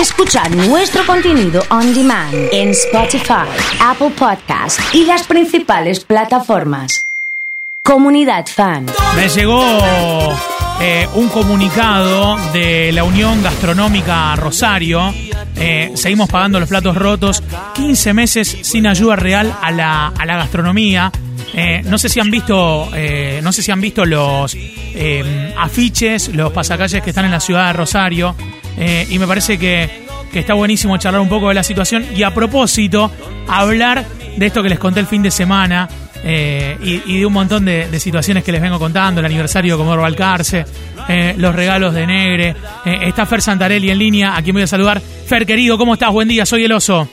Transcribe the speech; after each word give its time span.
escuchar 0.00 0.54
nuestro 0.54 1.04
contenido 1.06 1.62
on 1.70 1.94
demand 1.94 2.34
en 2.52 2.70
Spotify, 2.70 3.46
Apple 3.80 4.10
Podcast 4.10 4.78
y 4.92 5.04
las 5.04 5.26
principales 5.26 6.04
plataformas. 6.04 7.06
Comunidad 7.82 8.46
Fan. 8.46 8.86
Me 9.14 9.28
llegó 9.28 9.62
eh, 10.80 11.08
un 11.14 11.28
comunicado 11.28 12.36
de 12.52 12.92
la 12.92 13.04
Unión 13.04 13.42
Gastronómica 13.42 14.36
Rosario. 14.36 15.14
Eh, 15.56 15.92
seguimos 15.94 16.28
pagando 16.28 16.60
los 16.60 16.68
platos 16.68 16.96
rotos. 16.96 17.42
15 17.74 18.12
meses 18.12 18.58
sin 18.62 18.86
ayuda 18.86 19.16
real 19.16 19.56
a 19.62 19.70
la, 19.70 20.08
a 20.08 20.26
la 20.26 20.36
gastronomía. 20.36 21.10
Eh, 21.54 21.82
no 21.84 21.96
sé 21.96 22.08
si 22.08 22.20
han 22.20 22.30
visto, 22.30 22.90
no 23.42 23.52
sé 23.52 23.62
si 23.62 23.70
han 23.70 23.80
visto 23.80 24.04
los 24.04 24.56
afiches, 25.56 26.28
los 26.34 26.52
pasacalles 26.52 27.02
que 27.02 27.10
están 27.10 27.24
en 27.24 27.30
la 27.30 27.40
ciudad 27.40 27.68
de 27.68 27.72
Rosario. 27.72 28.34
Eh, 28.78 29.06
y 29.10 29.18
me 29.18 29.26
parece 29.26 29.58
que, 29.58 29.88
que 30.32 30.38
está 30.40 30.54
buenísimo 30.54 30.96
charlar 30.98 31.20
un 31.20 31.28
poco 31.28 31.48
de 31.48 31.54
la 31.54 31.62
situación. 31.62 32.04
Y 32.14 32.22
a 32.22 32.32
propósito, 32.34 33.10
hablar 33.48 34.04
de 34.36 34.46
esto 34.46 34.62
que 34.62 34.68
les 34.68 34.78
conté 34.78 35.00
el 35.00 35.06
fin 35.06 35.22
de 35.22 35.30
semana. 35.30 35.88
eh, 36.28 36.76
y, 36.82 37.02
y 37.14 37.20
de 37.20 37.26
un 37.26 37.32
montón 37.32 37.64
de, 37.64 37.88
de 37.88 38.00
situaciones 38.00 38.42
que 38.42 38.50
les 38.50 38.60
vengo 38.60 38.78
contando, 38.78 39.20
el 39.20 39.26
aniversario 39.26 39.74
de 39.74 39.78
Comodoro 39.78 40.02
Balcarce, 40.02 40.64
eh, 41.08 41.34
los 41.36 41.54
regalos 41.54 41.94
de 41.94 42.04
Negre. 42.06 42.56
Eh, 42.84 42.98
está 43.02 43.26
Fer 43.26 43.40
Santarelli 43.40 43.90
en 43.90 43.98
línea, 43.98 44.36
a 44.36 44.42
quien 44.42 44.54
voy 44.54 44.62
a 44.64 44.66
saludar. 44.66 45.00
Fer, 45.00 45.46
querido, 45.46 45.78
¿cómo 45.78 45.94
estás? 45.94 46.10
Buen 46.10 46.26
día, 46.26 46.44
soy 46.44 46.64
el 46.64 46.72
oso. 46.72 47.08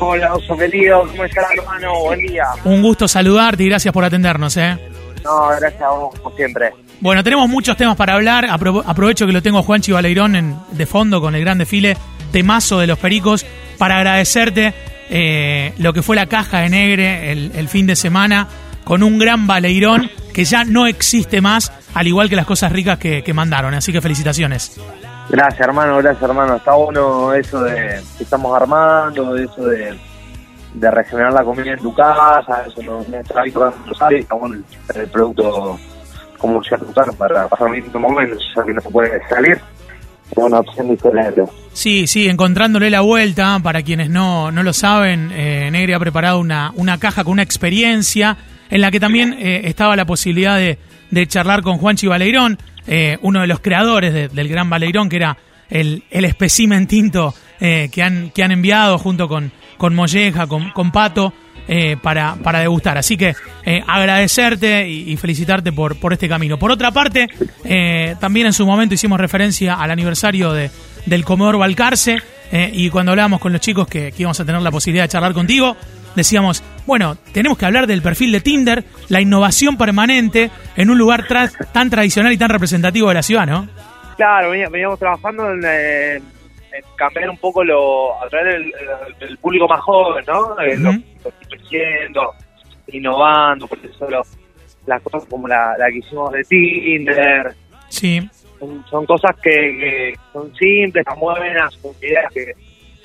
Hola, 0.00 0.32
oso 0.34 0.56
querido, 0.56 1.00
¿cómo 1.08 1.24
estás, 1.24 1.46
hermano? 1.56 1.92
Buen 2.04 2.20
día. 2.20 2.44
Un 2.64 2.80
gusto 2.82 3.08
saludarte 3.08 3.64
y 3.64 3.68
gracias 3.68 3.92
por 3.92 4.04
atendernos. 4.04 4.56
¿eh? 4.56 4.78
No, 5.28 5.48
gracias 5.60 5.82
a 5.82 5.90
vos, 5.90 6.18
como 6.20 6.34
siempre. 6.36 6.70
Bueno, 7.00 7.22
tenemos 7.22 7.48
muchos 7.48 7.76
temas 7.76 7.96
para 7.96 8.14
hablar. 8.14 8.46
Apro- 8.46 8.82
aprovecho 8.86 9.26
que 9.26 9.32
lo 9.32 9.42
tengo 9.42 9.62
Juanchi 9.62 9.92
Baleirón 9.92 10.34
en, 10.36 10.56
de 10.72 10.86
fondo 10.86 11.20
con 11.20 11.34
el 11.34 11.42
gran 11.42 11.58
desfile 11.58 11.96
temazo 12.32 12.78
de 12.78 12.86
los 12.86 12.98
Pericos 12.98 13.44
para 13.78 13.98
agradecerte 13.98 14.74
eh, 15.10 15.72
lo 15.78 15.92
que 15.92 16.02
fue 16.02 16.16
la 16.16 16.26
caja 16.26 16.60
de 16.60 16.70
Negre 16.70 17.30
el, 17.32 17.52
el 17.54 17.68
fin 17.68 17.86
de 17.86 17.94
semana 17.96 18.48
con 18.84 19.02
un 19.02 19.18
gran 19.18 19.46
Baleirón 19.46 20.10
que 20.32 20.44
ya 20.44 20.64
no 20.64 20.86
existe 20.86 21.40
más, 21.40 21.70
al 21.94 22.06
igual 22.06 22.28
que 22.28 22.36
las 22.36 22.46
cosas 22.46 22.72
ricas 22.72 22.98
que, 22.98 23.22
que 23.22 23.34
mandaron. 23.34 23.74
Así 23.74 23.92
que 23.92 24.00
felicitaciones. 24.00 24.80
Gracias, 25.28 25.60
hermano, 25.60 25.98
gracias, 25.98 26.22
hermano. 26.22 26.56
Está 26.56 26.72
bueno 26.72 27.34
eso 27.34 27.60
de 27.62 28.00
que 28.16 28.24
estamos 28.24 28.56
armando, 28.58 29.36
eso 29.36 29.66
de, 29.66 29.94
de 30.74 30.90
regenerar 30.90 31.32
la 31.32 31.44
comida 31.44 31.72
en 31.72 31.78
tu 31.80 31.94
casa, 31.94 32.64
eso 32.66 32.82
no 32.82 33.02
bueno 34.36 34.56
el, 34.56 35.00
el 35.00 35.08
producto 35.08 35.78
como 36.38 36.60
tu 36.78 36.92
casa 36.92 37.12
para 37.12 37.48
pasar 37.48 37.68
un 37.68 37.76
momento, 37.98 38.36
ya 38.54 38.62
que 38.64 38.72
no 38.72 38.80
se 38.80 38.90
puede 38.90 39.20
salir. 39.28 39.60
Es 40.30 40.36
una 40.36 40.60
opción 40.60 40.90
diferente. 40.90 41.42
Sí, 41.72 42.06
sí, 42.06 42.28
encontrándole 42.28 42.90
la 42.90 43.00
vuelta, 43.00 43.58
para 43.62 43.82
quienes 43.82 44.10
no, 44.10 44.50
no 44.52 44.62
lo 44.62 44.72
saben, 44.74 45.30
eh, 45.32 45.70
Negre 45.72 45.94
ha 45.94 45.98
preparado 45.98 46.38
una, 46.38 46.70
una 46.76 46.98
caja 46.98 47.24
con 47.24 47.32
una 47.32 47.42
experiencia 47.42 48.36
en 48.68 48.82
la 48.82 48.90
que 48.90 49.00
también 49.00 49.32
eh, 49.38 49.62
estaba 49.64 49.96
la 49.96 50.04
posibilidad 50.04 50.58
de, 50.58 50.78
de 51.10 51.26
charlar 51.26 51.62
con 51.62 51.78
Juanchi 51.78 52.06
Baleirón, 52.06 52.58
eh, 52.86 53.16
uno 53.22 53.40
de 53.40 53.46
los 53.46 53.60
creadores 53.60 54.12
de- 54.12 54.28
del 54.28 54.48
Gran 54.48 54.68
Baleirón, 54.68 55.08
que 55.08 55.16
era 55.16 55.38
el, 55.70 56.04
el 56.10 56.26
espécimen 56.26 56.86
tinto 56.86 57.34
eh, 57.58 57.88
que, 57.90 58.02
han, 58.02 58.30
que 58.30 58.42
han 58.44 58.52
enviado 58.52 58.98
junto 58.98 59.28
con, 59.28 59.50
con 59.78 59.94
Molleja, 59.94 60.46
con, 60.46 60.70
con 60.72 60.90
Pato, 60.92 61.32
eh, 61.66 61.96
para, 62.02 62.34
para 62.36 62.60
degustar. 62.60 62.96
Así 62.98 63.16
que 63.16 63.34
eh, 63.64 63.82
agradecerte 63.86 64.88
y, 64.88 65.16
felicitarte 65.18 65.70
por, 65.72 65.96
por 65.96 66.12
este 66.12 66.28
camino. 66.28 66.58
Por 66.58 66.70
otra 66.70 66.90
parte, 66.90 67.28
eh, 67.64 68.16
también 68.20 68.46
en 68.46 68.52
su 68.52 68.66
momento 68.66 68.94
hicimos 68.94 69.20
referencia 69.20 69.74
al 69.74 69.90
aniversario 69.90 70.52
de, 70.52 70.70
del 71.06 71.24
Comodoro 71.24 71.58
Balcarce 71.58 72.18
y 72.72 72.88
cuando 72.88 73.12
hablábamos 73.12 73.40
con 73.40 73.52
los 73.52 73.60
chicos 73.60 73.86
que, 73.86 74.10
que 74.10 74.22
íbamos 74.22 74.40
a 74.40 74.44
tener 74.46 74.62
la 74.62 74.70
posibilidad 74.70 75.04
de 75.04 75.08
charlar 75.10 75.34
contigo, 75.34 75.76
decíamos, 76.16 76.62
bueno, 76.86 77.18
tenemos 77.32 77.58
que 77.58 77.66
hablar 77.66 77.86
del 77.86 78.00
perfil 78.00 78.32
de 78.32 78.40
Tinder, 78.40 78.84
la 79.10 79.20
innovación 79.20 79.76
permanente 79.76 80.50
en 80.74 80.88
un 80.88 80.96
lugar 80.96 81.26
tan 81.72 81.90
tradicional 81.90 82.32
y 82.32 82.38
tan 82.38 82.48
representativo 82.48 83.08
de 83.08 83.14
la 83.14 83.22
ciudad, 83.22 83.46
¿no? 83.46 83.68
Claro, 84.16 84.48
venía- 84.50 84.70
veníamos 84.70 84.98
trabajando 84.98 85.50
en 85.52 85.62
cambiar 86.96 87.30
un 87.30 87.38
poco 87.38 87.62
lo, 87.64 88.22
a 88.22 88.28
través 88.28 88.54
del, 88.54 88.72
del 89.20 89.38
público 89.38 89.66
más 89.68 89.80
joven, 89.80 90.24
¿no? 90.26 90.60
Eh, 90.60 90.76
lo 90.76 90.90
que 90.92 91.28
estoy 91.42 91.58
haciendo, 91.64 92.32
innovando, 92.92 93.66
por 93.66 93.78
eso 93.84 94.08
lo- 94.10 94.22
las 94.86 95.02
cosas 95.02 95.24
como 95.28 95.46
la, 95.46 95.76
la 95.78 95.86
que 95.90 95.98
hicimos 95.98 96.32
de 96.32 96.42
Tinder, 96.44 97.54
Sí, 97.88 98.20
son, 98.58 98.84
son 98.88 99.06
cosas 99.06 99.32
que, 99.42 99.50
que 99.50 100.14
son 100.32 100.54
simples, 100.56 101.04
son 101.08 101.20
buenas, 101.20 101.74
son 101.74 101.92
ideas 102.02 102.32
que, 102.32 102.52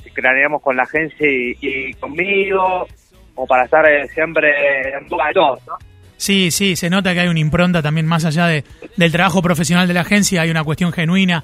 que 0.03 0.09
craneamos 0.11 0.61
con 0.61 0.75
la 0.77 0.83
agencia 0.83 1.27
y, 1.29 1.57
y 1.61 1.93
conmigo, 1.95 2.87
como 3.35 3.47
para 3.47 3.65
estar 3.65 3.85
eh, 3.89 4.07
siempre 4.13 4.93
en 4.97 5.07
boca 5.09 5.27
de 5.27 5.33
todos, 5.33 5.59
¿no? 5.67 5.73
Sí, 6.15 6.51
sí, 6.51 6.75
se 6.77 6.89
nota 6.89 7.13
que 7.13 7.19
hay 7.21 7.27
una 7.27 7.39
impronta 7.39 7.81
también 7.81 8.05
más 8.05 8.23
allá 8.23 8.47
de, 8.47 8.63
del 8.95 9.11
trabajo 9.11 9.41
profesional 9.41 9.87
de 9.87 9.93
la 9.93 10.01
agencia, 10.01 10.41
hay 10.41 10.51
una 10.51 10.63
cuestión 10.63 10.93
genuina 10.93 11.43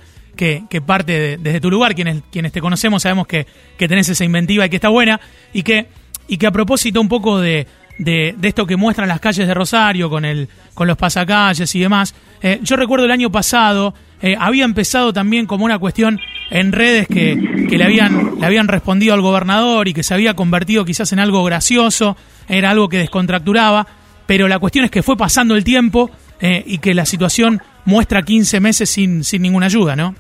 que, 0.70 0.82
parte 0.86 1.20
de- 1.20 1.38
desde 1.38 1.60
tu 1.60 1.70
lugar. 1.70 1.94
Quienes, 1.96 2.24
quienes 2.32 2.52
te 2.52 2.62
conocemos 2.62 3.04
sabemos 3.04 3.28
que, 3.28 3.46
que 3.78 3.88
tenés 3.88 4.08
esa 4.10 4.24
inventiva 4.24 4.66
y 4.66 4.70
que 4.70 4.78
está 4.78 4.90
buena 4.90 5.20
y 5.54 5.64
que, 5.64 5.88
y 6.28 6.38
que 6.38 6.48
a 6.48 6.52
propósito 6.52 7.02
un 7.02 7.10
poco 7.10 7.40
de, 7.40 7.68
de, 7.98 8.34
de 8.38 8.48
esto 8.48 8.66
que 8.66 8.78
muestran 8.78 9.08
las 9.10 9.20
calles 9.20 9.46
de 9.48 9.54
Rosario 9.54 10.10
con, 10.10 10.24
el, 10.26 10.48
con 10.74 10.88
los 10.88 10.98
pasacalles 10.98 11.76
y 11.76 11.80
demás, 11.80 12.16
eh, 12.42 12.60
yo 12.64 12.76
recuerdo 12.78 13.06
el 13.06 13.12
año 13.12 13.30
pasado 13.32 13.94
eh, 14.22 14.36
había 14.40 14.64
empezado 14.66 15.12
también 15.14 15.46
como 15.46 15.66
una 15.66 15.78
cuestión 15.80 16.20
en 16.50 16.72
redes 16.72 17.08
que, 17.08 17.68
que 17.70 17.78
le, 17.78 17.84
habían, 17.84 18.40
le 18.40 18.46
habían 18.46 18.68
respondido 18.68 19.14
al 19.14 19.22
gobernador 19.22 19.88
y 19.88 19.94
que 19.94 20.04
se 20.04 20.14
había 20.14 20.34
convertido 20.36 20.86
quizás 20.86 21.12
en 21.14 21.20
algo 21.20 21.44
gracioso, 21.44 22.16
era 22.48 22.70
algo 22.72 22.88
que 22.90 22.98
descontracturaba 22.98 23.86
pero 24.26 24.48
la 24.48 24.60
cuestión 24.60 24.86
es 24.86 24.92
que 24.92 25.02
fue 25.02 25.18
pasando 25.18 25.56
el 25.56 25.64
tiempo 25.64 26.12
eh, 26.40 26.64
y 26.68 26.78
que 26.78 26.94
la 26.94 27.06
situación 27.08 27.64
muestra 27.86 28.22
15 28.22 28.60
meses 28.60 28.88
sin, 28.88 29.24
sin 29.24 29.42
ninguna 29.42 29.66
ayuda, 29.66 29.96
¿no? 29.96 30.14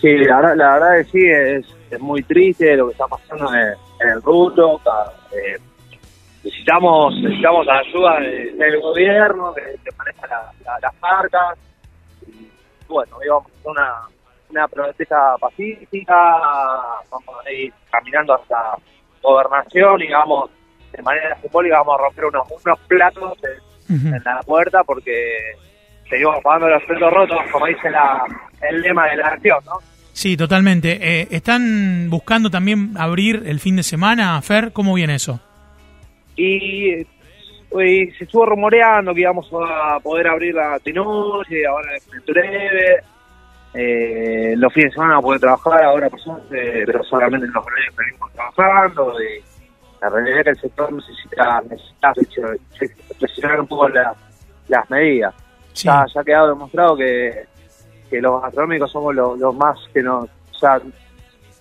Sí, 0.00 0.16
la 0.18 0.36
verdad, 0.40 0.56
la 0.56 0.72
verdad 0.74 0.96
que 0.98 1.04
sí, 1.04 1.26
es, 1.26 1.66
es 1.90 2.00
muy 2.00 2.22
triste 2.22 2.76
lo 2.76 2.86
que 2.86 2.92
está 2.92 3.06
pasando 3.06 3.52
en, 3.54 3.74
en 4.00 4.08
el 4.08 4.22
ca- 4.22 5.12
eh, 5.32 5.58
necesitamos 6.42 7.14
necesitamos 7.20 7.66
ayuda 7.68 8.20
de- 8.20 8.52
del 8.52 8.80
gobierno, 8.80 9.52
que, 9.54 9.62
que 9.84 9.90
maneja 9.96 10.26
la- 10.26 10.52
la- 10.64 10.78
las 10.80 11.00
marcas. 11.00 11.58
Y 12.26 12.48
bueno, 12.88 13.16
hoy 13.18 13.28
vamos 13.28 13.46
a 13.46 13.58
hacer 13.58 13.70
una, 13.70 13.94
una 14.50 14.68
protesta 14.68 15.36
pacífica, 15.38 16.14
vamos 17.10 17.46
a 17.46 17.52
ir 17.52 17.72
caminando 17.90 18.34
hasta 18.34 18.76
gobernación 19.22 20.00
y 20.02 20.08
vamos, 20.10 20.50
de 20.92 21.02
manera 21.02 21.36
simbólica, 21.40 21.78
vamos 21.78 21.94
a 22.00 22.02
romper 22.04 22.24
unos, 22.24 22.46
unos 22.64 22.78
platos 22.88 23.38
en, 23.44 23.94
la 24.24 24.40
puerta 24.46 24.82
porque 24.84 25.36
seguimos 26.08 26.36
pagando 26.42 26.68
los 26.68 26.82
platos 26.84 27.12
rotos, 27.12 27.38
como 27.52 27.66
dice 27.66 27.90
la, 27.90 28.24
el 28.68 28.80
lema 28.82 29.06
de 29.08 29.16
la 29.16 29.28
acción, 29.28 29.58
¿no? 29.64 29.78
Sí, 30.12 30.36
totalmente. 30.36 30.98
Eh, 31.00 31.28
¿Están 31.30 32.08
buscando 32.10 32.50
también 32.50 32.92
abrir 32.98 33.42
el 33.46 33.60
fin 33.60 33.76
de 33.76 33.82
semana, 33.82 34.40
Fer? 34.42 34.72
¿Cómo 34.72 34.92
viene 34.94 35.14
eso? 35.14 35.40
Y 36.36 36.90
eh, 36.90 37.06
hoy 37.70 38.12
se 38.18 38.24
estuvo 38.24 38.44
rumoreando 38.46 39.14
que 39.14 39.20
íbamos 39.20 39.48
a 39.52 39.98
poder 40.00 40.28
abrir 40.28 40.54
la 40.54 40.78
de 40.84 40.92
noche, 40.92 41.66
ahora 41.66 41.88
en 41.96 42.24
breve. 42.26 42.96
Eh, 43.72 44.54
los 44.56 44.72
fines 44.72 44.90
de 44.90 44.94
semana 44.94 45.14
vamos 45.14 45.22
a 45.24 45.26
poder 45.26 45.40
trabajar, 45.40 45.84
ahora 45.84 46.10
suerte, 46.18 46.82
pero 46.86 47.04
solamente 47.04 47.46
en 47.46 47.52
los 47.52 47.64
horarios 47.64 47.94
que 47.96 48.04
venimos 48.04 48.32
trabajando. 48.32 49.14
Y 49.22 49.42
la 50.02 50.08
realidad 50.10 50.38
es 50.38 50.44
que 50.44 50.50
el 50.50 50.60
sector 50.60 50.92
necesita, 50.92 51.62
necesita 51.70 53.14
presionar 53.18 53.60
un 53.60 53.66
poco 53.68 53.88
la- 53.88 54.14
las 54.68 54.90
medidas. 54.90 55.34
Sí. 55.72 55.86
Ya, 55.86 56.04
ya 56.12 56.20
ha 56.20 56.24
quedado 56.24 56.48
demostrado 56.48 56.96
que, 56.96 57.44
que 58.10 58.20
los 58.20 58.42
gastronómicos 58.42 58.90
somos 58.90 59.14
los, 59.14 59.54
más 59.54 59.78
que 59.94 60.02
nos, 60.02 60.24
o 60.24 60.58
sea, 60.58 60.80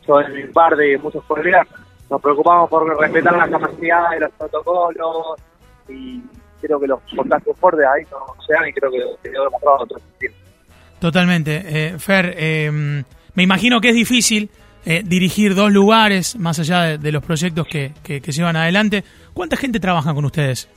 yo 0.08 0.22
en 0.22 0.34
mi 0.34 0.44
parte 0.52 0.94
y 0.94 0.98
muchos 0.98 1.24
colegas 1.26 1.68
nos 2.10 2.22
preocupamos 2.22 2.70
por 2.70 3.00
respetar 3.00 3.38
la 3.38 3.48
capacidad 3.48 4.10
de 4.10 4.20
los 4.22 4.32
protocolos 4.32 5.40
y 5.88 6.22
creo 6.60 6.80
que 6.80 6.88
los 6.88 7.00
contagios 7.16 7.58
fuertes 7.58 7.86
ahí 7.86 8.04
no 8.12 8.36
se 8.46 8.54
dan 8.54 8.68
y 8.68 8.74
creo 8.74 8.92
que 8.92 9.30
quedó 9.30 9.44
demostrado 9.46 9.78
en 9.78 9.84
otros 9.84 10.02
sentidos. 10.02 10.36
Totalmente. 11.00 11.64
Eh, 11.66 12.00
Fer, 12.00 12.34
eh, 12.36 13.04
me 13.34 13.44
imagino 13.44 13.80
que 13.80 13.90
es 13.90 13.96
difícil 13.96 14.50
eh, 14.86 15.04
dirigir 15.06 15.56
dos 15.56 15.72
lugares, 15.72 16.36
más 16.38 16.60
allá 16.60 16.98
de, 16.98 17.12
los 17.12 17.24
proyectos 17.24 17.68
que, 17.68 17.94
que 18.04 18.20
llevan 18.32 18.56
adelante. 18.56 19.04
¿Cuánta 19.34 19.56
gente 19.56 19.80
trabaja 19.80 20.14
con 20.14 20.26
ustedes? 20.26 20.68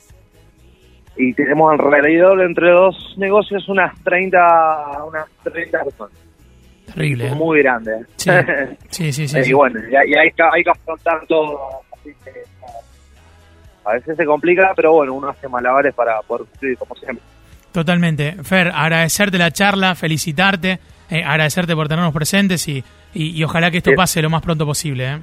Y 1.15 1.33
tenemos 1.33 1.71
alrededor 1.71 2.41
entre 2.41 2.71
dos 2.71 3.13
negocios 3.17 3.67
unas 3.69 3.93
30, 4.03 5.03
unas 5.05 5.25
30 5.43 5.83
personas. 5.83 6.17
Terrible. 6.87 7.27
¿eh? 7.27 7.35
Muy 7.35 7.59
grandes. 7.59 8.07
Sí, 8.89 9.11
sí, 9.11 9.11
sí. 9.11 9.27
sí, 9.27 9.39
y 9.39 9.43
sí. 9.45 9.53
bueno, 9.53 9.79
y 9.89 9.95
hay, 9.95 10.09
y 10.11 10.15
hay 10.15 10.31
que, 10.31 10.43
hay 10.43 10.63
que 10.63 10.69
afrontar 10.69 11.25
todo. 11.27 11.59
así 11.91 12.11
que, 12.23 12.31
a 13.85 13.93
veces 13.93 14.15
se 14.15 14.25
complica, 14.25 14.71
pero 14.75 14.93
bueno, 14.93 15.13
uno 15.13 15.29
hace 15.29 15.47
malabares 15.47 15.93
para 15.93 16.21
poder 16.21 16.47
cumplir 16.47 16.77
como 16.77 16.95
siempre. 16.95 17.23
Totalmente. 17.71 18.33
Fer, 18.43 18.71
agradecerte 18.73 19.37
la 19.37 19.51
charla, 19.51 19.95
felicitarte 19.95 20.79
eh, 21.13 21.23
agradecerte 21.23 21.75
por 21.75 21.87
tenernos 21.87 22.13
presentes 22.13 22.67
y, 22.67 22.83
y, 23.13 23.43
ojalá 23.43 23.69
que 23.69 23.77
esto 23.77 23.91
pase 23.95 24.19
lo 24.21 24.31
más 24.31 24.41
pronto 24.41 24.65
posible. 24.65 25.11
¿eh? 25.11 25.19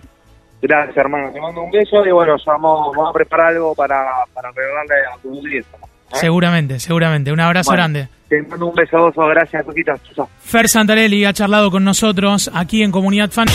Gracias, 0.63 0.97
hermano. 0.97 1.31
Te 1.33 1.41
mando 1.41 1.63
un 1.63 1.71
beso 1.71 2.05
y 2.05 2.11
bueno, 2.11 2.37
vamos, 2.45 2.95
vamos 2.95 3.11
a 3.11 3.13
preparar 3.13 3.49
algo 3.49 3.75
para, 3.75 4.07
para 4.35 4.51
regalarle 4.51 4.95
a 5.13 5.19
tu 5.23 5.31
audiencia. 5.31 5.79
¿eh? 5.79 5.87
Seguramente, 6.13 6.81
seguramente. 6.81 7.33
Un 7.33 7.41
abrazo 7.41 7.73
grande. 7.73 8.09
Te 8.29 8.43
mando 8.43 8.67
un 8.67 8.75
beso, 8.75 9.11
gracias, 9.13 9.65
Coquita. 9.65 9.97
Fer 10.41 10.69
Santarelli 10.69 11.25
ha 11.25 11.33
charlado 11.33 11.71
con 11.71 11.85
nosotros 11.85 12.51
aquí 12.55 12.83
en 12.83 12.93
Comunidad 12.93 13.31
Fan. 13.31 13.49